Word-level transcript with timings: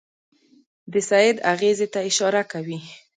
د 0.91 0.93
سید 1.09 1.37
اغېزې 1.53 1.87
ته 1.93 1.99
اشاره 2.09 2.41
کوي. 2.51 2.79